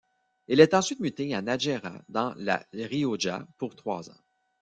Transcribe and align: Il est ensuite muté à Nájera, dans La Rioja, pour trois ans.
Il 0.47 0.59
est 0.61 0.73
ensuite 0.73 0.99
muté 0.99 1.35
à 1.35 1.43
Nájera, 1.43 2.01
dans 2.09 2.33
La 2.37 2.65
Rioja, 2.73 3.47
pour 3.59 3.75
trois 3.75 4.09
ans. 4.09 4.19